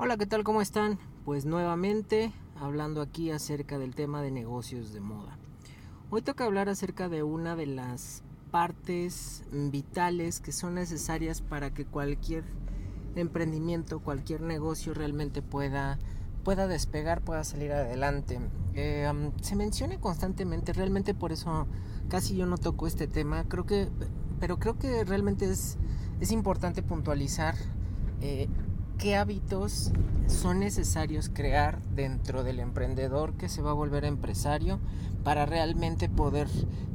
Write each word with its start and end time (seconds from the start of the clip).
Hola, 0.00 0.16
¿qué 0.16 0.26
tal? 0.26 0.44
¿Cómo 0.44 0.62
están? 0.62 0.96
Pues 1.24 1.44
nuevamente 1.44 2.32
hablando 2.54 3.02
aquí 3.02 3.32
acerca 3.32 3.80
del 3.80 3.96
tema 3.96 4.22
de 4.22 4.30
negocios 4.30 4.92
de 4.92 5.00
moda. 5.00 5.36
Hoy 6.08 6.22
toca 6.22 6.44
hablar 6.44 6.68
acerca 6.68 7.08
de 7.08 7.24
una 7.24 7.56
de 7.56 7.66
las 7.66 8.22
partes 8.52 9.42
vitales 9.50 10.38
que 10.38 10.52
son 10.52 10.76
necesarias 10.76 11.42
para 11.42 11.74
que 11.74 11.84
cualquier 11.84 12.44
emprendimiento, 13.16 13.98
cualquier 13.98 14.40
negocio 14.42 14.94
realmente 14.94 15.42
pueda, 15.42 15.98
pueda 16.44 16.68
despegar, 16.68 17.22
pueda 17.22 17.42
salir 17.42 17.72
adelante. 17.72 18.38
Eh, 18.74 19.10
se 19.42 19.56
menciona 19.56 19.98
constantemente, 19.98 20.72
realmente 20.74 21.12
por 21.12 21.32
eso 21.32 21.66
casi 22.08 22.36
yo 22.36 22.46
no 22.46 22.56
toco 22.56 22.86
este 22.86 23.08
tema, 23.08 23.48
creo 23.48 23.66
que, 23.66 23.88
pero 24.38 24.60
creo 24.60 24.78
que 24.78 25.02
realmente 25.02 25.50
es, 25.50 25.76
es 26.20 26.30
importante 26.30 26.84
puntualizar 26.84 27.56
eh, 28.20 28.48
qué 28.98 29.14
hábitos 29.14 29.92
son 30.26 30.58
necesarios 30.58 31.30
crear 31.32 31.80
dentro 31.94 32.42
del 32.42 32.58
emprendedor 32.58 33.34
que 33.34 33.48
se 33.48 33.62
va 33.62 33.70
a 33.70 33.74
volver 33.74 34.04
empresario 34.04 34.80
para 35.22 35.46
realmente 35.46 36.08
poder 36.08 36.48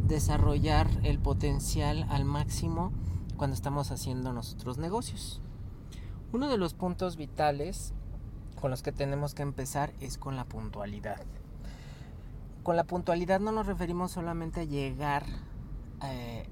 desarrollar 0.06 0.88
el 1.04 1.18
potencial 1.18 2.06
al 2.10 2.26
máximo 2.26 2.92
cuando 3.38 3.56
estamos 3.56 3.90
haciendo 3.90 4.34
nosotros 4.34 4.78
negocios. 4.78 5.42
Uno 6.34 6.50
de 6.50 6.58
los 6.58 6.74
puntos 6.74 7.16
vitales 7.16 7.94
con 8.60 8.70
los 8.70 8.84
que 8.84 8.92
tenemos 8.92 9.34
que 9.34 9.44
empezar 9.44 9.94
es 10.02 10.18
con 10.18 10.36
la 10.36 10.44
puntualidad. 10.44 11.22
Con 12.64 12.76
la 12.76 12.84
puntualidad 12.84 13.40
no 13.40 13.54
nos 13.54 13.66
referimos 13.66 14.12
solamente 14.12 14.62
a 14.62 14.66
llegar 14.66 15.26
eh, 16.04 16.48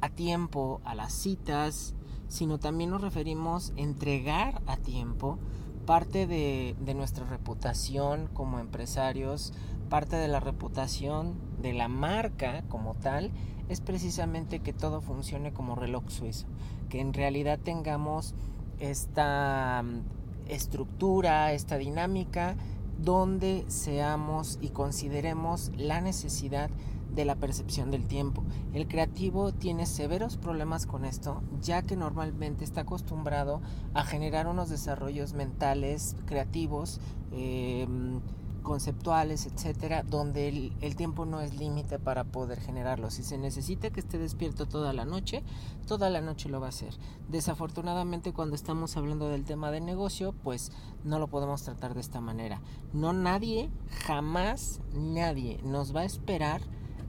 a 0.00 0.08
tiempo 0.08 0.80
a 0.84 0.94
las 0.94 1.12
citas, 1.12 1.94
sino 2.28 2.58
también 2.58 2.90
nos 2.90 3.02
referimos 3.02 3.72
a 3.76 3.80
entregar 3.80 4.62
a 4.66 4.76
tiempo 4.76 5.38
parte 5.86 6.26
de, 6.26 6.76
nuestra 6.94 7.26
reputación 7.26 8.28
como 8.32 8.60
empresarios, 8.60 9.52
parte 9.88 10.16
de 10.16 10.28
la 10.28 10.38
reputación 10.38 11.34
de 11.60 11.72
la 11.72 11.88
marca 11.88 12.62
como 12.68 12.94
tal, 12.94 13.32
es 13.68 13.80
precisamente 13.80 14.60
que 14.60 14.72
todo 14.72 15.00
funcione 15.00 15.52
como 15.52 15.74
reloj 15.74 16.04
suizo, 16.08 16.46
que 16.88 17.00
en 17.00 17.12
realidad 17.12 17.58
tengamos 17.58 18.34
esta 18.78 19.82
mm, 19.84 20.48
estructura, 20.48 21.52
esta 21.52 21.76
dinámica, 21.76 22.56
donde 22.98 23.64
seamos 23.68 24.58
y 24.60 24.68
consideremos 24.68 25.72
la 25.76 26.00
necesidad 26.00 26.70
de 27.14 27.24
la 27.24 27.36
percepción 27.36 27.90
del 27.90 28.06
tiempo. 28.06 28.42
El 28.72 28.88
creativo 28.88 29.52
tiene 29.52 29.86
severos 29.86 30.36
problemas 30.36 30.86
con 30.86 31.04
esto, 31.04 31.42
ya 31.60 31.82
que 31.82 31.96
normalmente 31.96 32.64
está 32.64 32.82
acostumbrado 32.82 33.60
a 33.94 34.04
generar 34.04 34.46
unos 34.46 34.68
desarrollos 34.68 35.34
mentales, 35.34 36.16
creativos, 36.26 37.00
em, 37.32 38.20
conceptuales, 38.62 39.46
etcétera, 39.46 40.02
donde 40.02 40.48
el, 40.48 40.72
el 40.80 40.94
tiempo 40.94 41.24
no 41.24 41.40
es 41.40 41.54
límite 41.54 41.98
para 41.98 42.24
poder 42.24 42.60
generarlo. 42.60 43.10
Si 43.10 43.22
se 43.22 43.38
necesita 43.38 43.90
que 43.90 44.00
esté 44.00 44.18
despierto 44.18 44.66
toda 44.66 44.92
la 44.92 45.04
noche, 45.04 45.42
toda 45.86 46.10
la 46.10 46.20
noche 46.20 46.48
lo 46.48 46.60
va 46.60 46.66
a 46.66 46.68
hacer. 46.70 46.94
Desafortunadamente, 47.28 48.32
cuando 48.32 48.54
estamos 48.54 48.96
hablando 48.96 49.28
del 49.28 49.44
tema 49.44 49.70
de 49.70 49.80
negocio, 49.80 50.34
pues 50.44 50.72
no 51.04 51.18
lo 51.18 51.28
podemos 51.28 51.62
tratar 51.62 51.94
de 51.94 52.00
esta 52.00 52.20
manera. 52.20 52.60
No 52.92 53.12
nadie, 53.12 53.70
jamás 54.06 54.80
nadie 54.92 55.58
nos 55.64 55.94
va 55.96 56.00
a 56.00 56.04
esperar 56.04 56.60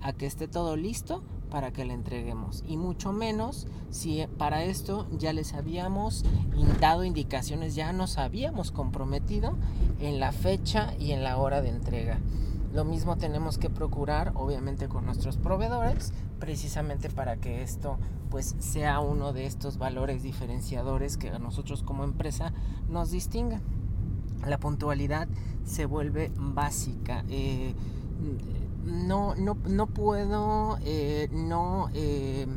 a 0.02 0.14
que 0.14 0.26
esté 0.26 0.48
todo 0.48 0.76
listo 0.76 1.24
para 1.50 1.72
que 1.72 1.86
le 1.86 1.94
entreguemos. 1.94 2.64
Y 2.68 2.78
mucho 2.78 3.12
menos 3.12 3.68
si 3.90 4.26
para 4.38 4.64
esto 4.64 5.08
ya 5.18 5.34
les 5.34 5.54
habíamos 5.54 6.24
dado 6.80 7.04
indicaciones, 7.04 7.76
ya 7.76 7.94
nos 7.94 8.18
habíamos 8.18 8.72
comprometido 8.72 9.58
en 10.00 10.20
la 10.20 10.32
fecha 10.32 10.94
y 10.98 11.12
en 11.12 11.24
la 11.24 11.38
hora 11.38 11.62
de 11.62 11.70
entrega. 11.70 12.20
Lo 12.74 12.86
mismo 12.86 13.18
tenemos 13.18 13.58
que 13.58 13.70
procurar, 13.70 14.32
obviamente, 14.36 14.88
con 14.88 15.06
nuestros 15.06 15.36
proveedores, 15.36 16.14
precisamente 16.40 17.10
para 17.10 17.36
que 17.36 17.62
esto 17.62 17.98
pues 18.30 18.56
sea 18.60 19.02
uno 19.02 19.34
de 19.34 19.46
estos 19.46 19.78
valores 19.78 20.24
diferenciadores 20.24 21.18
que 21.18 21.30
a 21.30 21.38
nosotros 21.38 21.84
como 21.84 22.06
empresa 22.06 22.54
nos 22.88 23.12
distingan. 23.12 23.62
La 24.48 24.58
puntualidad 24.58 25.28
se 25.66 25.86
vuelve 25.86 26.32
básica. 26.38 27.26
Eh, 27.28 27.76
no, 28.86 29.36
no, 29.36 29.56
no 29.66 29.88
puedo 29.88 30.78
eh, 30.82 31.30
no 31.32 31.90
eh, 31.94 32.48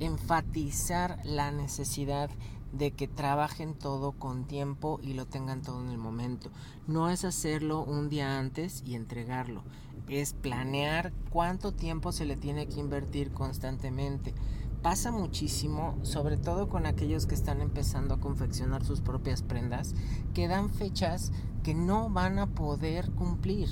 enfatizar 0.00 1.18
la 1.24 1.50
necesidad 1.50 2.30
de 2.72 2.92
que 2.92 3.06
trabajen 3.06 3.74
todo 3.74 4.12
con 4.12 4.46
tiempo 4.46 4.98
y 5.02 5.12
lo 5.12 5.26
tengan 5.26 5.62
todo 5.62 5.82
en 5.82 5.90
el 5.90 5.98
momento. 5.98 6.50
No 6.86 7.10
es 7.10 7.24
hacerlo 7.24 7.84
un 7.84 8.08
día 8.08 8.38
antes 8.38 8.82
y 8.86 8.94
entregarlo. 8.94 9.62
Es 10.08 10.32
planear 10.32 11.12
cuánto 11.30 11.72
tiempo 11.72 12.12
se 12.12 12.24
le 12.24 12.36
tiene 12.36 12.66
que 12.66 12.80
invertir 12.80 13.32
constantemente. 13.32 14.34
Pasa 14.82 15.12
muchísimo, 15.12 15.96
sobre 16.02 16.36
todo 16.36 16.68
con 16.68 16.86
aquellos 16.86 17.26
que 17.26 17.36
están 17.36 17.60
empezando 17.60 18.14
a 18.14 18.20
confeccionar 18.20 18.84
sus 18.84 19.00
propias 19.00 19.42
prendas, 19.42 19.94
que 20.34 20.48
dan 20.48 20.70
fechas 20.70 21.30
que 21.62 21.74
no 21.74 22.10
van 22.10 22.40
a 22.40 22.48
poder 22.48 23.12
cumplir 23.12 23.68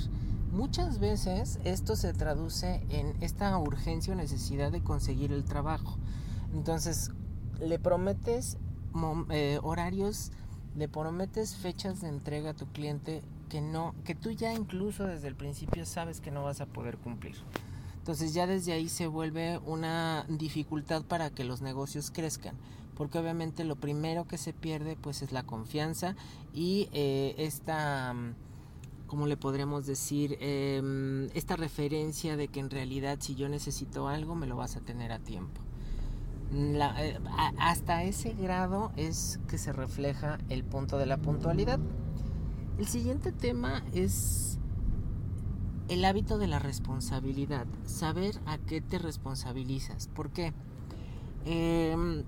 Muchas 0.51 0.99
veces 0.99 1.59
esto 1.63 1.95
se 1.95 2.13
traduce 2.13 2.83
en 2.89 3.15
esta 3.21 3.57
urgencia 3.57 4.11
o 4.11 4.17
necesidad 4.17 4.69
de 4.69 4.83
conseguir 4.83 5.31
el 5.31 5.45
trabajo. 5.45 5.97
Entonces, 6.53 7.11
le 7.61 7.79
prometes 7.79 8.57
eh, 9.29 9.59
horarios, 9.63 10.33
le 10.75 10.89
prometes 10.89 11.55
fechas 11.55 12.01
de 12.01 12.09
entrega 12.09 12.49
a 12.49 12.53
tu 12.53 12.65
cliente 12.67 13.23
que 13.47 13.61
no, 13.61 13.95
que 14.03 14.13
tú 14.13 14.31
ya 14.31 14.53
incluso 14.53 15.05
desde 15.05 15.29
el 15.29 15.35
principio 15.35 15.85
sabes 15.85 16.19
que 16.19 16.31
no 16.31 16.43
vas 16.43 16.59
a 16.59 16.65
poder 16.65 16.97
cumplir. 16.97 17.35
Entonces 17.97 18.33
ya 18.33 18.45
desde 18.45 18.73
ahí 18.73 18.89
se 18.89 19.07
vuelve 19.07 19.59
una 19.59 20.25
dificultad 20.27 21.03
para 21.03 21.29
que 21.29 21.45
los 21.45 21.61
negocios 21.61 22.11
crezcan, 22.11 22.55
porque 22.97 23.19
obviamente 23.19 23.63
lo 23.63 23.77
primero 23.77 24.27
que 24.27 24.37
se 24.37 24.51
pierde 24.51 24.97
pues 24.99 25.21
es 25.21 25.31
la 25.31 25.43
confianza 25.43 26.15
y 26.53 26.89
eh, 26.91 27.35
esta 27.37 28.15
¿cómo 29.11 29.27
le 29.27 29.35
podríamos 29.35 29.85
decir? 29.85 30.37
Em, 30.39 31.27
esta 31.33 31.57
referencia 31.57 32.37
de 32.37 32.47
que 32.47 32.61
en 32.61 32.69
realidad 32.69 33.17
si 33.19 33.35
yo 33.35 33.49
necesito 33.49 34.07
algo 34.07 34.35
me 34.35 34.47
lo 34.47 34.55
vas 34.55 34.77
a 34.77 34.79
tener 34.79 35.11
a 35.11 35.19
tiempo. 35.19 35.59
Eh, 36.53 37.19
hasta 37.59 38.05
ese 38.05 38.31
grado 38.31 38.93
es 38.95 39.41
que 39.49 39.57
se 39.57 39.73
refleja 39.73 40.37
el 40.47 40.63
punto 40.63 40.97
de 40.97 41.07
la 41.07 41.17
puntualidad. 41.17 41.77
El 42.77 42.87
siguiente 42.87 43.33
tema 43.33 43.83
es 43.91 44.59
el 45.89 46.05
hábito 46.05 46.37
de 46.37 46.47
la 46.47 46.59
responsabilidad, 46.59 47.67
saber 47.85 48.39
a 48.45 48.59
qué 48.59 48.79
te 48.79 48.97
responsabilizas. 48.97 50.07
¿Por 50.07 50.29
qué? 50.29 50.53
Em, 51.43 52.23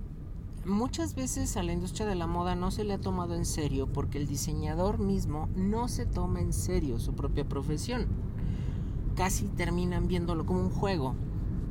muchas 0.66 1.16
veces 1.16 1.57
a 1.57 1.63
la 1.63 1.74
industria 1.74 2.06
de 2.06 2.16
la 2.16 2.28
moda 2.28 2.56
no 2.56 2.72
se 2.72 2.84
le 2.84 2.94
ha 2.94 3.01
tomado 3.01 3.35
en 3.35 3.46
serio 3.46 3.88
porque 3.88 4.18
el 4.18 4.28
diseñador 4.28 5.00
mismo 5.00 5.50
no 5.56 5.88
se 5.88 6.06
toma 6.06 6.41
en 6.41 6.53
serio 6.53 7.00
su 7.00 7.13
propia 7.13 7.47
profesión. 7.47 8.07
Casi 9.16 9.47
terminan 9.47 10.07
viéndolo 10.07 10.46
como 10.46 10.62
un 10.62 10.69
juego 10.69 11.16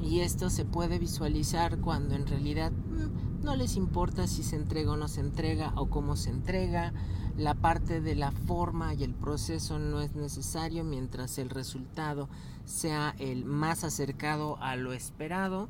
y 0.00 0.20
esto 0.20 0.50
se 0.50 0.64
puede 0.64 0.98
visualizar 0.98 1.78
cuando 1.78 2.14
en 2.14 2.26
realidad 2.26 2.72
mm, 2.72 3.44
no 3.44 3.56
les 3.56 3.76
importa 3.76 4.26
si 4.26 4.42
se 4.42 4.56
entrega 4.56 4.92
o 4.92 4.96
no 4.96 5.08
se 5.08 5.20
entrega 5.20 5.72
o 5.76 5.88
cómo 5.88 6.16
se 6.16 6.30
entrega. 6.30 6.92
La 7.36 7.54
parte 7.54 8.02
de 8.02 8.14
la 8.14 8.30
forma 8.30 8.92
y 8.92 9.04
el 9.04 9.14
proceso 9.14 9.78
no 9.78 10.02
es 10.02 10.14
necesario 10.14 10.84
mientras 10.84 11.38
el 11.38 11.48
resultado 11.48 12.28
sea 12.66 13.14
el 13.18 13.46
más 13.46 13.84
acercado 13.84 14.58
a 14.60 14.76
lo 14.76 14.92
esperado 14.92 15.68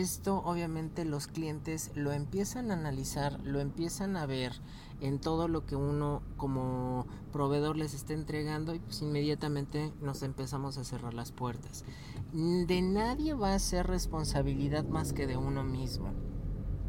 esto 0.00 0.42
obviamente 0.44 1.04
los 1.04 1.28
clientes 1.28 1.92
lo 1.94 2.10
empiezan 2.10 2.72
a 2.72 2.74
analizar, 2.74 3.38
lo 3.44 3.60
empiezan 3.60 4.16
a 4.16 4.26
ver 4.26 4.52
en 5.00 5.20
todo 5.20 5.46
lo 5.46 5.66
que 5.66 5.76
uno 5.76 6.20
como 6.36 7.06
proveedor 7.32 7.76
les 7.76 7.94
está 7.94 8.12
entregando 8.12 8.74
y 8.74 8.80
pues 8.80 9.02
inmediatamente 9.02 9.92
nos 10.00 10.24
empezamos 10.24 10.78
a 10.78 10.84
cerrar 10.84 11.14
las 11.14 11.30
puertas. 11.30 11.84
De 12.32 12.82
nadie 12.82 13.34
va 13.34 13.54
a 13.54 13.58
ser 13.60 13.86
responsabilidad 13.86 14.84
más 14.84 15.12
que 15.12 15.28
de 15.28 15.36
uno 15.36 15.62
mismo. 15.62 16.08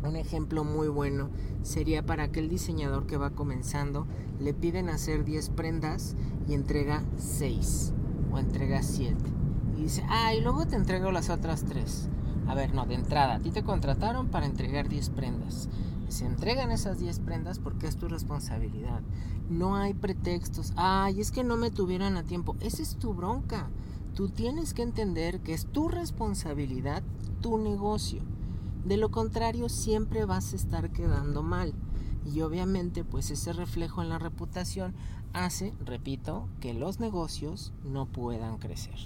Un 0.03 0.15
ejemplo 0.15 0.63
muy 0.63 0.87
bueno 0.87 1.29
sería 1.61 2.03
para 2.03 2.23
aquel 2.23 2.49
diseñador 2.49 3.05
que 3.05 3.17
va 3.17 3.31
comenzando, 3.31 4.07
le 4.39 4.55
piden 4.55 4.89
hacer 4.89 5.25
10 5.25 5.49
prendas 5.51 6.15
y 6.47 6.55
entrega 6.55 7.03
6 7.17 7.93
o 8.31 8.39
entrega 8.39 8.81
7. 8.81 9.15
Y 9.77 9.83
dice, 9.83 10.03
ah, 10.09 10.33
y 10.33 10.41
luego 10.41 10.65
te 10.65 10.75
entrego 10.75 11.11
las 11.11 11.29
otras 11.29 11.65
3 11.65 12.09
a 12.47 12.55
ver, 12.55 12.73
no, 12.73 12.85
de 12.85 12.95
entrada, 12.95 13.35
a 13.35 13.39
ti 13.39 13.51
te 13.51 13.63
contrataron 13.63 14.27
para 14.27 14.45
entregar 14.45 14.87
10 14.87 15.09
prendas. 15.09 15.69
Se 16.09 16.25
entregan 16.25 16.71
esas 16.71 16.99
10 16.99 17.19
prendas 17.19 17.59
porque 17.59 17.87
es 17.87 17.97
tu 17.97 18.07
responsabilidad. 18.07 19.01
No 19.49 19.75
hay 19.75 19.93
pretextos. 19.93 20.73
Ay, 20.75 21.19
es 21.19 21.31
que 21.31 21.43
no 21.43 21.57
me 21.57 21.71
tuvieron 21.71 22.17
a 22.17 22.23
tiempo. 22.23 22.55
Esa 22.61 22.83
es 22.83 22.97
tu 22.97 23.13
bronca. 23.13 23.69
Tú 24.13 24.29
tienes 24.29 24.73
que 24.73 24.83
entender 24.83 25.41
que 25.41 25.53
es 25.53 25.65
tu 25.65 25.87
responsabilidad, 25.87 27.03
tu 27.41 27.57
negocio. 27.57 28.21
De 28.85 28.97
lo 28.97 29.09
contrario, 29.09 29.67
siempre 29.67 30.25
vas 30.25 30.53
a 30.53 30.55
estar 30.55 30.91
quedando 30.91 31.41
mal. 31.41 31.73
Y 32.25 32.41
obviamente 32.41 33.03
pues 33.03 33.31
ese 33.31 33.51
reflejo 33.53 34.01
en 34.01 34.09
la 34.09 34.19
reputación 34.19 34.93
hace, 35.33 35.73
repito, 35.83 36.47
que 36.59 36.73
los 36.73 36.99
negocios 36.99 37.73
no 37.83 38.05
puedan 38.05 38.57
crecer. 38.57 38.99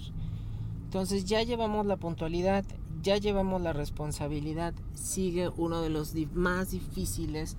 Entonces 0.90 1.26
ya 1.26 1.44
llevamos 1.44 1.86
la 1.86 1.98
puntualidad, 1.98 2.66
ya 3.04 3.18
llevamos 3.18 3.62
la 3.62 3.74
responsabilidad, 3.74 4.74
sigue 4.96 5.48
uno 5.56 5.84
de 5.84 5.92
los 5.92 6.16
más 6.34 6.72
difíciles, 6.72 7.58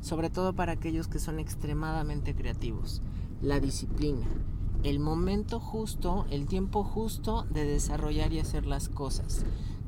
sobre 0.00 0.30
todo 0.30 0.52
para 0.52 0.72
aquellos 0.72 1.06
que 1.06 1.20
son 1.20 1.38
extremadamente 1.38 2.34
creativos, 2.34 3.00
la 3.40 3.60
disciplina. 3.60 4.26
El 4.82 4.98
momento 4.98 5.60
justo, 5.60 6.26
el 6.28 6.46
tiempo 6.48 6.82
justo 6.82 7.46
de 7.50 7.64
desarrollar 7.66 8.32
y 8.32 8.40
hacer 8.40 8.66
las 8.66 8.88
cosas 8.88 9.44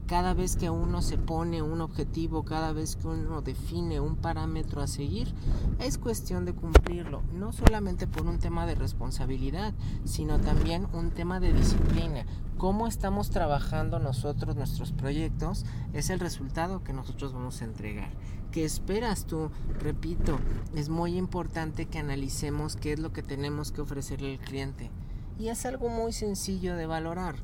cada 0.07 0.35
vez 0.35 0.57
que 0.57 0.71
uno 0.71 1.01
se 1.01 1.17
pone 1.17 1.63
un 1.63 1.81
objetivo, 1.81 2.45
cada 2.45 2.73
vez 2.73 2.97
que 2.97 3.09
uno 3.09 3.41
define 3.41 4.01
un 4.01 4.17
parámetro 4.17 4.83
a 4.83 4.87
seguir, 4.87 5.33
es 5.79 5.99
cuestión 5.99 6.45
de 6.45 6.53
cumplirlo, 6.53 7.23
no 7.33 7.53
solamente 7.53 8.07
por 8.07 8.27
un 8.27 8.39
tema 8.39 8.67
de 8.67 8.75
responsabilidad, 8.75 9.73
sino 10.05 10.41
también 10.41 10.87
un 10.93 11.11
tema 11.11 11.41
de 11.41 11.53
disciplina. 11.53 12.27
Cómo 12.59 12.87
estamos 12.87 13.31
trabajando 13.31 13.99
nosotros 13.99 14.57
nuestros 14.57 14.93
proyectos 14.93 15.65
es 15.93 16.11
el 16.11 16.21
resultado 16.21 16.83
que 16.83 16.93
nosotros 16.93 17.33
vamos 17.33 17.61
a 17.61 17.65
entregar. 17.65 18.11
¿Qué 18.53 18.65
esperas 18.65 19.27
tú? 19.27 19.51
Repito, 19.81 20.39
es 20.75 20.89
muy 20.89 21.17
importante 21.17 21.87
que 21.87 21.99
analicemos 21.99 22.77
qué 22.77 22.93
es 22.93 22.99
lo 23.01 23.13
que 23.13 23.23
tenemos 23.23 23.73
que 23.73 23.81
ofrecerle 23.81 24.33
al 24.33 24.39
cliente. 24.39 24.91
Y 25.39 25.49
es 25.49 25.67
algo 25.67 25.89
muy 25.89 26.13
sencillo 26.13 26.77
de 26.77 26.87
valorar. 26.87 27.37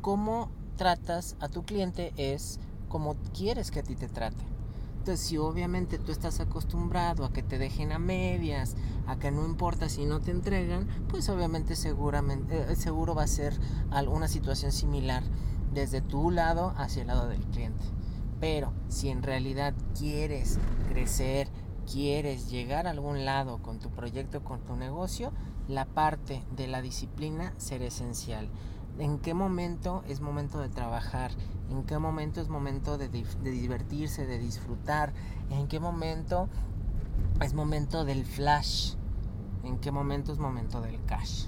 ¿Cómo 0.00 0.50
tratas 0.76 1.36
a 1.40 1.48
tu 1.48 1.64
cliente 1.64 2.12
es 2.16 2.60
como 2.88 3.16
quieres 3.36 3.70
que 3.70 3.80
a 3.80 3.82
ti 3.82 3.96
te 3.96 4.08
trate. 4.08 4.55
Entonces, 5.06 5.28
si 5.28 5.38
obviamente 5.38 6.00
tú 6.00 6.10
estás 6.10 6.40
acostumbrado 6.40 7.24
a 7.24 7.32
que 7.32 7.44
te 7.44 7.58
dejen 7.58 7.92
a 7.92 8.00
medias, 8.00 8.74
a 9.06 9.20
que 9.20 9.30
no 9.30 9.46
importa 9.46 9.88
si 9.88 10.04
no 10.04 10.20
te 10.20 10.32
entregan, 10.32 10.88
pues 11.06 11.28
obviamente 11.28 11.76
seguramente 11.76 12.72
eh, 12.72 12.74
seguro 12.74 13.14
va 13.14 13.22
a 13.22 13.28
ser 13.28 13.56
alguna 13.92 14.26
situación 14.26 14.72
similar 14.72 15.22
desde 15.72 16.00
tu 16.00 16.32
lado 16.32 16.74
hacia 16.76 17.02
el 17.02 17.06
lado 17.06 17.28
del 17.28 17.46
cliente. 17.46 17.84
Pero 18.40 18.72
si 18.88 19.08
en 19.08 19.22
realidad 19.22 19.74
quieres 19.96 20.58
crecer, 20.88 21.46
quieres 21.88 22.50
llegar 22.50 22.88
a 22.88 22.90
algún 22.90 23.24
lado 23.24 23.62
con 23.62 23.78
tu 23.78 23.90
proyecto, 23.90 24.42
con 24.42 24.58
tu 24.64 24.74
negocio, 24.74 25.32
la 25.68 25.84
parte 25.84 26.42
de 26.56 26.66
la 26.66 26.82
disciplina 26.82 27.54
será 27.58 27.84
esencial 27.84 28.48
en 28.98 29.18
qué 29.18 29.34
momento 29.34 30.02
es 30.08 30.20
momento 30.20 30.58
de 30.58 30.68
trabajar, 30.68 31.30
en 31.70 31.84
qué 31.84 31.98
momento 31.98 32.40
es 32.40 32.48
momento 32.48 32.98
de, 32.98 33.08
divertirse, 33.08 34.26
de 34.26 34.38
disfrutar, 34.38 35.12
en 35.50 35.68
qué 35.68 35.80
momento 35.80 36.48
es 37.42 37.54
momento 37.54 38.04
del 38.04 38.24
flash, 38.24 38.94
en 39.64 39.78
qué 39.78 39.90
momento 39.90 40.32
es 40.32 40.38
momento 40.38 40.80
del 40.80 41.02
cash. 41.04 41.46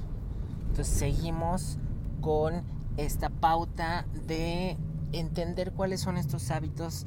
Entonces 0.68 0.88
seguimos 0.88 1.78
con 2.20 2.62
esta 2.96 3.30
pauta 3.30 4.06
de 4.26 4.76
entender 5.12 5.72
cuáles 5.72 6.00
son 6.00 6.18
estos 6.18 6.50
hábitos 6.50 7.06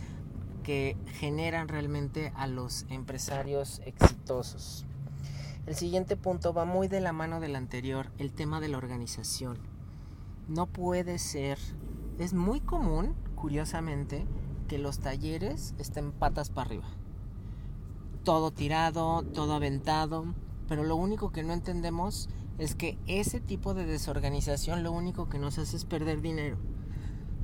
que 0.64 0.98
generan 1.06 1.68
realmente 1.68 2.32
a 2.36 2.48
los 2.48 2.86
empresarios 2.90 3.82
exitosos. 3.86 4.86
El 5.68 5.76
siguiente 5.76 6.18
punto 6.18 6.54
va 6.54 6.66
muy 6.66 6.88
de 6.88 7.02
la 7.02 7.14
mano 7.14 7.40
del 7.40 7.56
anterior, 7.56 8.12
el 8.18 8.32
tema 8.32 8.60
de 8.60 8.70
la 8.70 8.78
organización 8.78 9.71
no 10.48 10.68
puede 10.68 11.20
ser. 11.20 11.58
Es 12.20 12.34
muy 12.34 12.60
común, 12.60 13.16
curiosamente, 13.36 14.26
que 14.68 14.78
los 14.78 15.00
talleres 15.00 15.76
estén 15.80 16.12
patas 16.12 16.50
para 16.50 16.68
arriba. 16.68 16.88
Todo 18.24 18.52
tirado, 18.52 19.24
todo 19.24 19.54
aventado, 19.54 20.26
pero 20.68 20.84
lo 20.84 20.96
único 20.96 21.32
que 21.32 21.44
no 21.44 21.54
entendemos 21.54 22.30
es 22.58 22.76
que 22.76 22.98
ese 23.08 23.40
tipo 23.40 23.74
de 23.74 23.86
desorganización 23.86 24.84
lo 24.84 24.92
único 24.92 25.30
que 25.30 25.40
nos 25.40 25.58
hace 25.58 25.78
es 25.78 25.86
perder 25.86 26.22
dinero. 26.22 26.58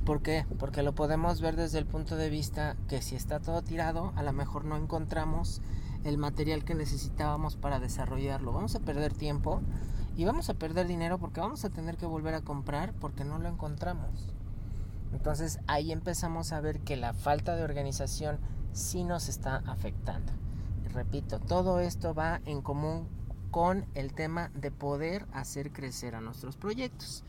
¿Por 0.04 0.22
qué? 0.22 0.46
Porque 0.58 0.82
lo 0.82 0.94
podemos 0.94 1.40
ver 1.40 1.56
desde 1.56 1.78
el 1.78 1.84
punto 1.84 2.16
de 2.16 2.30
vista 2.30 2.76
que 2.88 3.02
si 3.02 3.16
está 3.16 3.40
todo 3.40 3.60
tirado, 3.60 4.12
a 4.16 4.22
lo 4.22 4.32
mejor 4.32 4.64
no 4.64 4.76
encontramos 4.76 5.60
el 6.04 6.16
material 6.16 6.64
que 6.64 6.74
necesitábamos 6.74 7.56
para 7.56 7.80
desarrollarlo. 7.80 8.52
Vamos 8.52 8.74
a 8.74 8.80
perder 8.80 9.12
tiempo 9.12 9.60
y 10.18 10.24
vamos 10.24 10.50
a 10.50 10.54
perder 10.54 10.88
dinero 10.88 11.18
porque 11.18 11.38
vamos 11.38 11.64
a 11.64 11.70
tener 11.70 11.96
que 11.96 12.04
volver 12.04 12.34
a 12.34 12.40
comprar 12.40 12.92
porque 12.94 13.24
no 13.24 13.38
lo 13.38 13.48
encontramos. 13.48 14.34
Entonces 15.12 15.60
ahí 15.68 15.92
empezamos 15.92 16.50
a 16.50 16.60
ver 16.60 16.80
que 16.80 16.96
la 16.96 17.14
falta 17.14 17.54
de 17.54 17.62
organización 17.62 18.40
sí 18.72 19.04
nos 19.04 19.28
está 19.28 19.62
afectando. 19.66 20.32
Repito, 20.92 21.38
todo 21.38 21.78
esto 21.78 22.14
va 22.14 22.40
en 22.46 22.62
común 22.62 23.06
con 23.52 23.86
el 23.94 24.12
tema 24.12 24.50
de 24.56 24.72
poder 24.72 25.24
hacer 25.32 25.70
crecer 25.70 26.16
a 26.16 26.20
nuestros 26.20 26.56
proyectos. 26.56 27.22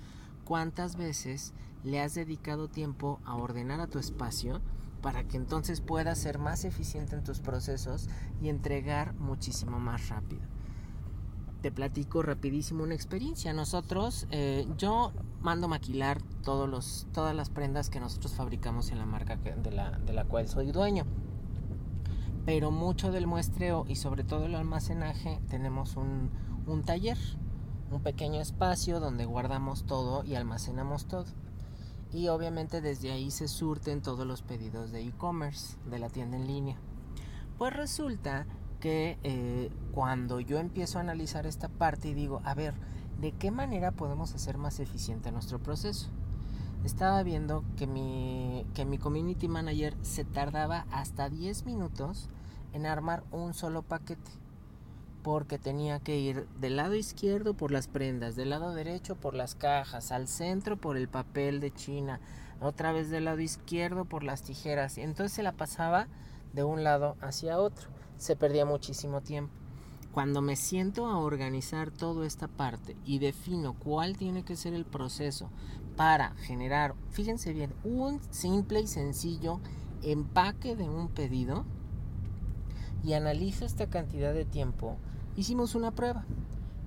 ¿Cuántas 0.43 0.95
veces 0.95 1.53
le 1.83 2.01
has 2.01 2.15
dedicado 2.15 2.69
tiempo 2.69 3.19
a 3.23 3.35
ordenar 3.35 3.81
a 3.81 3.87
tu 3.87 3.99
espacio 3.99 4.61
para 5.03 5.23
que 5.25 5.37
entonces 5.37 5.79
puedas 5.79 6.17
ser 6.17 6.39
más 6.39 6.65
eficiente 6.65 7.15
en 7.15 7.23
tus 7.23 7.39
procesos 7.39 8.09
y 8.41 8.49
entregar 8.49 9.13
muchísimo 9.13 9.79
más 9.79 10.09
rápido? 10.09 10.58
Te 11.61 11.71
platico 11.71 12.21
rapidísimo 12.21 12.83
una 12.83 12.95
experiencia. 12.95 13.53
Nosotros, 13.53 14.27
eh, 14.31 14.67
yo 14.77 15.11
mando 15.41 15.67
maquilar 15.67 16.21
todos 16.43 16.69
los, 16.69 17.07
todas 17.13 17.35
las 17.35 17.49
prendas 17.49 17.89
que 17.89 17.99
nosotros 17.99 18.33
fabricamos 18.33 18.91
en 18.91 18.99
la 18.99 19.05
marca 19.05 19.35
de, 19.35 19.71
la, 19.71 19.91
de 19.91 20.13
la 20.13 20.25
cual 20.25 20.47
soy 20.47 20.71
dueño. 20.71 21.05
Pero 22.45 22.71
mucho 22.71 23.11
del 23.11 23.27
muestreo 23.27 23.85
y 23.87 23.95
sobre 23.95 24.23
todo 24.23 24.45
el 24.45 24.55
almacenaje 24.55 25.39
tenemos 25.49 25.97
un, 25.97 26.29
un 26.65 26.83
taller, 26.83 27.17
un 27.91 28.01
pequeño 28.01 28.41
espacio 28.41 28.99
donde 28.99 29.25
guardamos 29.25 29.85
todo 29.85 30.23
y 30.23 30.35
almacenamos 30.35 31.05
todo. 31.07 31.25
Y 32.11 32.29
obviamente 32.29 32.81
desde 32.81 33.11
ahí 33.11 33.29
se 33.29 33.47
surten 33.47 34.01
todos 34.01 34.25
los 34.25 34.41
pedidos 34.41 34.91
de 34.91 35.03
e-commerce, 35.03 35.77
de 35.89 35.99
la 35.99 36.09
tienda 36.09 36.37
en 36.37 36.47
línea. 36.47 36.77
Pues 37.59 37.75
resulta 37.75 38.47
que 38.79 39.17
eh, 39.23 39.69
cuando 39.91 40.39
yo 40.39 40.59
empiezo 40.59 40.97
a 40.97 41.01
analizar 41.01 41.45
esta 41.45 41.67
parte 41.67 42.09
y 42.09 42.13
digo, 42.13 42.41
a 42.45 42.53
ver, 42.53 42.73
¿de 43.19 43.31
qué 43.33 43.51
manera 43.51 43.91
podemos 43.91 44.33
hacer 44.33 44.57
más 44.57 44.79
eficiente 44.79 45.31
nuestro 45.31 45.59
proceso? 45.59 46.09
Estaba 46.85 47.21
viendo 47.23 47.63
que 47.77 47.87
mi, 47.87 48.65
que 48.73 48.85
mi 48.85 48.97
community 48.97 49.47
manager 49.47 49.95
se 50.01 50.23
tardaba 50.23 50.85
hasta 50.91 51.29
10 51.29 51.65
minutos 51.65 52.29
en 52.71 52.85
armar 52.85 53.23
un 53.31 53.53
solo 53.53 53.81
paquete. 53.81 54.31
Porque 55.21 55.59
tenía 55.59 55.99
que 55.99 56.17
ir 56.17 56.47
del 56.61 56.77
lado 56.77 56.95
izquierdo 56.95 57.53
por 57.53 57.71
las 57.71 57.89
prendas, 57.89 58.37
del 58.37 58.51
lado 58.51 58.73
derecho 58.73 59.15
por 59.15 59.33
las 59.33 59.53
cajas, 59.53 60.13
al 60.13 60.29
centro 60.29 60.77
por 60.77 60.95
el 60.95 61.09
papel 61.09 61.59
de 61.59 61.73
China, 61.73 62.21
otra 62.61 62.93
vez 62.93 63.09
del 63.09 63.25
lado 63.25 63.41
izquierdo 63.41 64.05
por 64.05 64.23
las 64.23 64.43
tijeras. 64.43 64.97
Y 64.97 65.01
entonces 65.01 65.33
se 65.33 65.43
la 65.43 65.51
pasaba 65.51 66.07
de 66.53 66.63
un 66.63 66.85
lado 66.85 67.17
hacia 67.19 67.59
otro 67.59 67.98
se 68.19 68.35
perdía 68.35 68.65
muchísimo 68.65 69.21
tiempo. 69.21 69.51
Cuando 70.11 70.41
me 70.41 70.55
siento 70.55 71.07
a 71.07 71.17
organizar 71.17 71.91
toda 71.91 72.27
esta 72.27 72.47
parte 72.47 72.95
y 73.05 73.19
defino 73.19 73.73
cuál 73.73 74.17
tiene 74.17 74.43
que 74.43 74.55
ser 74.55 74.73
el 74.73 74.85
proceso 74.85 75.49
para 75.95 76.35
generar, 76.35 76.93
fíjense 77.09 77.53
bien, 77.53 77.73
un 77.83 78.19
simple 78.31 78.81
y 78.81 78.87
sencillo 78.87 79.59
empaque 80.03 80.75
de 80.75 80.89
un 80.89 81.09
pedido 81.09 81.65
y 83.03 83.13
analizo 83.13 83.65
esta 83.65 83.87
cantidad 83.87 84.33
de 84.33 84.45
tiempo, 84.45 84.97
hicimos 85.35 85.73
una 85.73 85.91
prueba. 85.91 86.25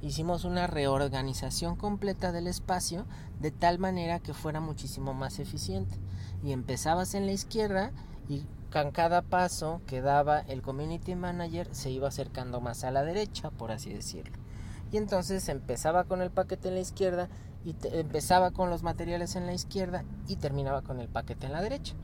Hicimos 0.02 0.44
una 0.44 0.66
reorganización 0.66 1.76
completa 1.76 2.32
del 2.32 2.48
espacio 2.48 3.06
de 3.40 3.52
tal 3.52 3.78
manera 3.78 4.18
que 4.18 4.34
fuera 4.34 4.60
muchísimo 4.60 5.14
más 5.14 5.38
eficiente. 5.38 5.96
Y 6.42 6.50
empezabas 6.50 7.14
en 7.14 7.26
la 7.26 7.32
izquierda 7.32 7.92
y 8.28 8.42
con 8.72 8.90
cada 8.90 9.20
paso 9.20 9.82
que 9.86 10.00
daba 10.00 10.40
el 10.40 10.62
community 10.62 11.14
manager 11.14 11.68
se 11.74 11.90
iba 11.90 12.08
acercando 12.08 12.60
más 12.60 12.84
a 12.84 12.90
la 12.90 13.04
derecha, 13.04 13.50
por 13.50 13.70
así 13.70 13.92
decirlo. 13.92 14.38
Y 14.90 14.96
entonces 14.96 15.48
empezaba 15.48 16.04
con 16.04 16.22
el 16.22 16.30
paquete 16.30 16.68
en 16.68 16.74
la 16.74 16.80
izquierda 16.80 17.28
y 17.64 17.76
empezaba 17.92 18.50
con 18.50 18.70
los 18.70 18.82
materiales 18.82 19.36
en 19.36 19.46
la 19.46 19.52
izquierda 19.52 20.04
y 20.26 20.36
terminaba 20.36 20.82
con 20.82 21.00
el 21.00 21.08
paquete 21.08 21.46
en 21.46 21.52
la 21.52 21.60
derecha. 21.60 21.94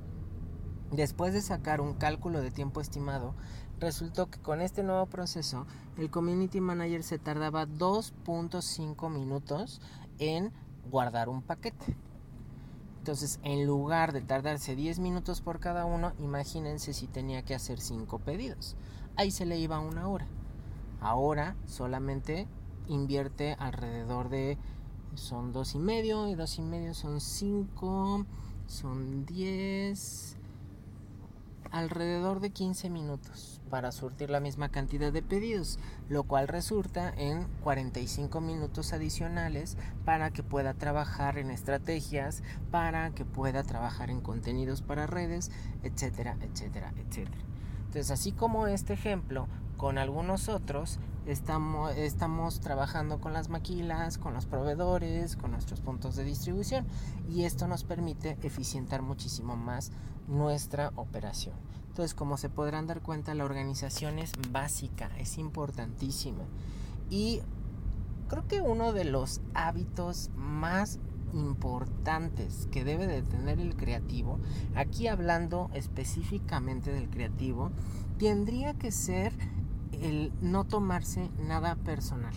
Después 0.92 1.32
de 1.32 1.42
sacar 1.42 1.80
un 1.80 1.94
cálculo 1.94 2.40
de 2.40 2.50
tiempo 2.50 2.80
estimado, 2.80 3.34
resultó 3.78 4.28
que 4.30 4.40
con 4.40 4.60
este 4.60 4.82
nuevo 4.82 5.06
proceso 5.06 5.66
el 5.96 6.10
community 6.10 6.60
manager 6.60 7.02
se 7.02 7.18
tardaba 7.18 7.66
2.5 7.66 9.10
minutos 9.10 9.80
en 10.18 10.52
guardar 10.90 11.28
un 11.28 11.42
paquete. 11.42 11.96
Entonces, 13.08 13.40
en 13.42 13.64
lugar 13.64 14.12
de 14.12 14.20
tardarse 14.20 14.76
10 14.76 14.98
minutos 14.98 15.40
por 15.40 15.60
cada 15.60 15.86
uno, 15.86 16.12
imagínense 16.18 16.92
si 16.92 17.06
tenía 17.06 17.42
que 17.42 17.54
hacer 17.54 17.80
5 17.80 18.18
pedidos. 18.18 18.76
Ahí 19.16 19.30
se 19.30 19.46
le 19.46 19.58
iba 19.58 19.80
una 19.80 20.08
hora. 20.08 20.26
Ahora 21.00 21.56
solamente 21.64 22.46
invierte 22.86 23.56
alrededor 23.58 24.28
de 24.28 24.58
son 25.14 25.54
dos 25.54 25.74
y 25.74 25.78
medio 25.78 26.28
y 26.28 26.34
dos 26.34 26.58
y 26.58 26.60
medio 26.60 26.92
son 26.92 27.22
5 27.22 28.26
son 28.66 29.24
10 29.24 30.36
alrededor 31.70 32.40
de 32.40 32.50
15 32.50 32.90
minutos 32.90 33.57
para 33.68 33.92
surtir 33.92 34.30
la 34.30 34.40
misma 34.40 34.70
cantidad 34.70 35.12
de 35.12 35.22
pedidos, 35.22 35.78
lo 36.08 36.24
cual 36.24 36.48
resulta 36.48 37.12
en 37.16 37.46
45 37.62 38.40
minutos 38.40 38.92
adicionales 38.92 39.76
para 40.04 40.30
que 40.30 40.42
pueda 40.42 40.74
trabajar 40.74 41.38
en 41.38 41.50
estrategias, 41.50 42.42
para 42.70 43.10
que 43.10 43.24
pueda 43.24 43.62
trabajar 43.62 44.10
en 44.10 44.20
contenidos 44.20 44.82
para 44.82 45.06
redes, 45.06 45.50
etcétera, 45.82 46.36
etcétera, 46.40 46.92
etcétera. 46.96 47.44
Entonces, 47.86 48.10
así 48.10 48.32
como 48.32 48.66
este 48.66 48.92
ejemplo, 48.92 49.48
con 49.78 49.96
algunos 49.96 50.48
otros 50.48 50.98
estamos, 51.24 52.60
trabajando 52.60 53.20
con 53.20 53.32
las 53.32 53.48
maquilas, 53.48 54.18
con 54.18 54.34
los 54.34 54.46
proveedores, 54.46 55.36
con 55.36 55.52
nuestros 55.52 55.80
puntos 55.80 56.16
de 56.16 56.24
distribución 56.24 56.86
y 57.28 57.44
esto 57.44 57.68
nos 57.68 57.84
permite 57.84 58.36
eficientar 58.42 59.02
muchísimo 59.02 59.56
más 59.56 59.92
nuestra 60.26 60.92
operación. 60.96 61.54
Entonces, 61.98 62.14
como 62.14 62.36
se 62.36 62.48
podrán 62.48 62.86
dar 62.86 63.00
cuenta, 63.02 63.34
la 63.34 63.44
organización 63.44 64.20
es 64.20 64.30
básica, 64.52 65.10
es 65.18 65.36
importantísima. 65.36 66.44
Y 67.10 67.40
creo 68.28 68.46
que 68.46 68.60
uno 68.60 68.92
de 68.92 69.02
los 69.02 69.40
hábitos 69.52 70.30
más 70.36 71.00
importantes 71.32 72.68
que 72.70 72.84
debe 72.84 73.08
de 73.08 73.22
tener 73.22 73.58
el 73.58 73.74
creativo, 73.74 74.38
aquí 74.76 75.08
hablando 75.08 75.70
específicamente 75.74 76.92
del 76.92 77.10
creativo, 77.10 77.72
tendría 78.16 78.74
que 78.74 78.92
ser 78.92 79.32
el 79.90 80.32
no 80.40 80.62
tomarse 80.62 81.30
nada 81.48 81.74
personal. 81.74 82.34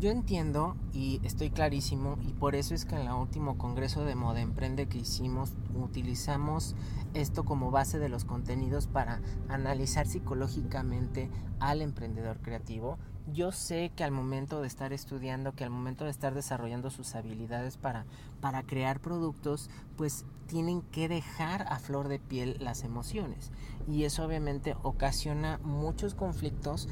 Yo 0.00 0.10
entiendo 0.10 0.74
y 0.92 1.20
estoy 1.22 1.50
clarísimo 1.50 2.18
y 2.26 2.32
por 2.32 2.56
eso 2.56 2.74
es 2.74 2.86
que 2.86 2.96
en 2.96 3.02
el 3.02 3.12
último 3.12 3.56
congreso 3.56 4.04
de 4.04 4.16
Moda 4.16 4.40
Emprende 4.40 4.88
que 4.88 4.98
hicimos 4.98 5.52
utilizamos 5.76 6.76
esto 7.14 7.44
como 7.44 7.70
base 7.70 7.98
de 7.98 8.08
los 8.08 8.24
contenidos 8.24 8.86
para 8.86 9.20
analizar 9.48 10.06
psicológicamente 10.06 11.30
al 11.60 11.82
emprendedor 11.82 12.40
creativo. 12.40 12.98
Yo 13.32 13.52
sé 13.52 13.90
que 13.96 14.04
al 14.04 14.10
momento 14.10 14.60
de 14.60 14.66
estar 14.66 14.92
estudiando, 14.92 15.52
que 15.52 15.64
al 15.64 15.70
momento 15.70 16.04
de 16.04 16.10
estar 16.10 16.34
desarrollando 16.34 16.90
sus 16.90 17.14
habilidades 17.14 17.78
para, 17.78 18.04
para 18.40 18.62
crear 18.64 19.00
productos, 19.00 19.70
pues 19.96 20.26
tienen 20.46 20.82
que 20.82 21.08
dejar 21.08 21.62
a 21.72 21.78
flor 21.78 22.08
de 22.08 22.18
piel 22.18 22.56
las 22.60 22.84
emociones. 22.84 23.50
Y 23.88 24.04
eso 24.04 24.24
obviamente 24.24 24.76
ocasiona 24.82 25.58
muchos 25.62 26.14
conflictos 26.14 26.88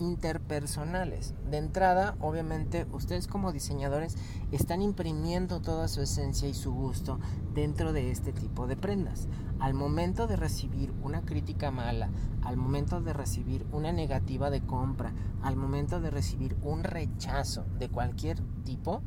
interpersonales. 0.00 1.34
De 1.48 1.58
entrada, 1.58 2.16
obviamente, 2.20 2.86
ustedes 2.92 3.28
como 3.28 3.52
diseñadores 3.52 4.16
están 4.50 4.82
imprimiendo 4.82 5.60
toda 5.60 5.86
su 5.86 6.00
esencia 6.02 6.48
y 6.48 6.54
su 6.54 6.72
gusto 6.72 7.20
dentro 7.54 7.92
de 7.92 8.10
este 8.10 8.32
tipo 8.32 8.66
de 8.66 8.76
prendas. 8.76 9.28
Al 9.60 9.74
momento 9.74 10.26
de 10.26 10.36
recibir 10.36 10.92
una 11.02 11.22
crítica 11.22 11.70
mala, 11.70 12.08
al 12.42 12.56
momento 12.56 13.00
de 13.00 13.12
recibir 13.12 13.66
una 13.72 13.92
negativa 13.92 14.50
de 14.50 14.62
compra, 14.62 15.12
al 15.42 15.56
momento 15.56 16.00
de 16.00 16.10
recibir 16.10 16.56
un 16.62 16.82
rechazo 16.82 17.64
de 17.78 17.88
cualquier 17.90 18.40
tipo, 18.64 19.02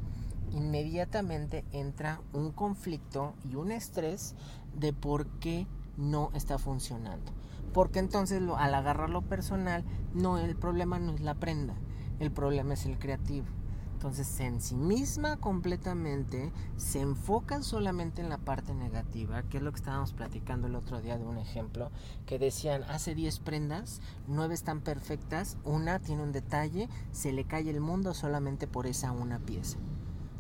inmediatamente 0.52 1.66
entra 1.72 2.22
un 2.34 2.52
conflicto 2.52 3.34
y 3.50 3.56
un 3.56 3.72
estrés 3.72 4.36
de 4.76 4.94
por 4.94 5.28
qué 5.40 5.68
no 5.98 6.30
está 6.34 6.58
funcionando. 6.58 7.32
Porque 7.74 8.00
entonces 8.00 8.42
al 8.58 8.74
agarrarlo 8.76 9.22
personal, 9.24 9.84
no, 10.14 10.38
el 10.38 10.56
problema 10.56 11.00
no 11.00 11.14
es 11.14 11.22
la 11.22 11.36
prenda, 11.36 11.76
el 12.20 12.32
problema 12.32 12.76
es 12.76 12.86
el 12.86 13.00
creativo. 13.00 13.48
Entonces 13.94 14.38
en 14.42 14.60
sí 14.60 14.76
misma 14.76 15.38
completamente 15.38 16.52
se 16.76 17.00
enfoca 17.00 17.62
solamente 17.62 18.22
en 18.22 18.28
la 18.28 18.38
parte 18.38 18.74
negativa, 18.74 19.44
que 19.44 19.58
es 19.58 19.64
lo 19.64 19.72
que 19.72 19.78
estábamos 19.78 20.12
platicando 20.12 20.68
el 20.68 20.76
otro 20.76 21.00
día 21.00 21.18
de 21.18 21.26
un 21.26 21.38
ejemplo, 21.38 21.90
que 22.26 22.38
decían, 22.38 22.84
hace 22.90 23.16
10 23.16 23.40
prendas, 23.40 24.02
9 24.28 24.54
están 24.54 24.82
perfectas, 24.82 25.58
una 25.64 26.00
tiene 26.00 26.22
un 26.22 26.34
detalle, 26.34 26.90
se 27.14 27.32
le 27.32 27.46
cae 27.46 27.70
el 27.70 27.80
mundo 27.80 28.14
solamente 28.14 28.68
por 28.68 28.88
esa 28.88 29.14
una 29.14 29.40
pieza. 29.40 29.78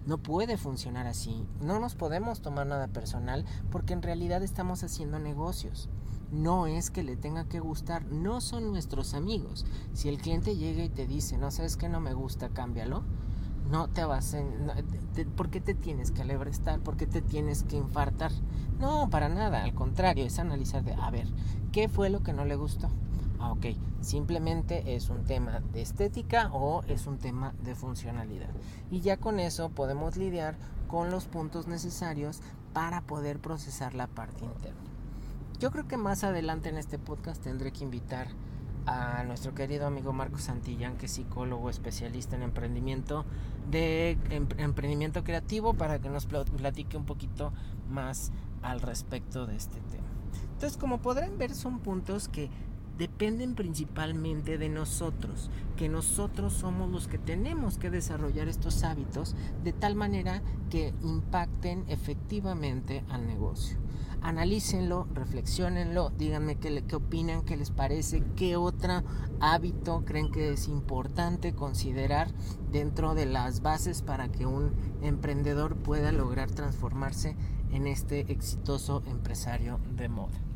No 0.05 0.17
puede 0.17 0.57
funcionar 0.57 1.07
así. 1.07 1.47
No 1.61 1.79
nos 1.79 1.95
podemos 1.95 2.41
tomar 2.41 2.67
nada 2.67 2.89
personal 2.89 3.45
porque 3.71 3.93
en 3.93 4.01
realidad 4.01 4.43
estamos 4.43 4.83
haciendo 4.83 5.19
negocios. 5.19 5.89
No 6.33 6.65
es 6.65 6.89
que 6.89 7.03
le 7.03 7.15
tenga 7.15 7.45
que 7.45 7.59
gustar, 7.59 8.05
no 8.07 8.41
son 8.41 8.71
nuestros 8.71 9.13
amigos. 9.13 9.67
Si 9.93 10.09
el 10.09 10.17
cliente 10.17 10.55
llega 10.55 10.83
y 10.83 10.89
te 10.89 11.05
dice, 11.05 11.37
no 11.37 11.51
sabes 11.51 11.77
que 11.77 11.89
no 11.89 11.99
me 11.99 12.15
gusta, 12.15 12.49
cámbialo. 12.49 13.03
No 13.69 13.87
te 13.87 14.03
vas 14.03 14.33
a... 14.33 14.41
¿Por 15.35 15.51
qué 15.51 15.61
te 15.61 15.75
tienes 15.75 16.09
que 16.09 16.23
alebrestar? 16.23 16.79
¿Por 16.79 16.97
qué 16.97 17.05
te 17.05 17.21
tienes 17.21 17.61
que 17.63 17.77
infartar? 17.77 18.31
No, 18.79 19.11
para 19.11 19.29
nada. 19.29 19.63
Al 19.63 19.75
contrario, 19.75 20.25
es 20.25 20.39
analizar 20.39 20.83
de, 20.83 20.93
a 20.93 21.11
ver, 21.11 21.27
¿qué 21.71 21.87
fue 21.87 22.09
lo 22.09 22.23
que 22.23 22.33
no 22.33 22.45
le 22.45 22.55
gustó? 22.55 22.89
Ah, 23.39 23.51
ok, 23.51 23.67
simplemente 24.01 24.95
es 24.95 25.09
un 25.09 25.25
tema 25.25 25.59
de 25.59 25.81
estética 25.83 26.49
o 26.51 26.81
es 26.87 27.05
un 27.05 27.19
tema 27.19 27.53
de 27.63 27.75
funcionalidad. 27.75 28.49
Y 28.89 29.01
ya 29.01 29.17
con 29.17 29.39
eso 29.39 29.69
podemos 29.69 30.17
lidiar 30.17 30.57
con 30.87 31.11
los 31.11 31.25
puntos 31.25 31.67
necesarios 31.67 32.41
para 32.73 33.01
poder 33.01 33.39
procesar 33.39 33.93
la 33.93 34.07
parte 34.07 34.43
interna. 34.45 34.92
Yo 35.63 35.71
creo 35.71 35.87
que 35.87 35.95
más 35.95 36.25
adelante 36.25 36.67
en 36.67 36.77
este 36.77 36.99
podcast 36.99 37.41
tendré 37.41 37.71
que 37.71 37.85
invitar 37.85 38.27
a 38.85 39.23
nuestro 39.23 39.55
querido 39.55 39.87
amigo 39.87 40.11
Marco 40.11 40.37
Santillán, 40.37 40.97
que 40.97 41.05
es 41.05 41.13
psicólogo 41.13 41.69
especialista 41.69 42.35
en 42.35 42.43
emprendimiento 42.43 43.23
de 43.71 44.17
emprendimiento 44.57 45.23
creativo, 45.23 45.73
para 45.73 45.99
que 45.99 46.09
nos 46.09 46.25
platique 46.25 46.97
un 46.97 47.05
poquito 47.05 47.53
más 47.89 48.33
al 48.61 48.81
respecto 48.81 49.45
de 49.45 49.55
este 49.55 49.79
tema. 49.89 50.03
Entonces, 50.51 50.75
como 50.77 51.01
podrán 51.01 51.37
ver, 51.37 51.55
son 51.55 51.79
puntos 51.79 52.27
que 52.27 52.49
dependen 52.97 53.55
principalmente 53.55 54.57
de 54.57 54.67
nosotros, 54.67 55.49
que 55.77 55.87
nosotros 55.87 56.51
somos 56.51 56.91
los 56.91 57.07
que 57.07 57.19
tenemos 57.19 57.77
que 57.77 57.89
desarrollar 57.89 58.49
estos 58.49 58.83
hábitos 58.83 59.33
de 59.63 59.71
tal 59.71 59.95
manera 59.95 60.41
que 60.69 60.93
impacten 61.03 61.85
efectivamente 61.87 63.05
al 63.07 63.25
negocio. 63.25 63.82
Analícenlo, 64.23 65.05
reflexionenlo, 65.13 66.09
díganme 66.11 66.55
qué, 66.55 66.85
qué 66.87 66.95
opinan, 66.95 67.43
qué 67.43 67.57
les 67.57 67.71
parece, 67.71 68.23
qué 68.37 68.55
otro 68.55 69.03
hábito 69.41 70.05
creen 70.05 70.31
que 70.31 70.53
es 70.53 70.69
importante 70.69 71.53
considerar 71.53 72.29
dentro 72.71 73.15
de 73.15 73.25
las 73.25 73.61
bases 73.61 74.01
para 74.01 74.29
que 74.29 74.45
un 74.45 74.71
emprendedor 75.01 75.75
pueda 75.75 76.13
lograr 76.13 76.49
transformarse 76.49 77.35
en 77.71 77.85
este 77.85 78.31
exitoso 78.31 79.03
empresario 79.07 79.81
de 79.97 80.07
moda. 80.07 80.52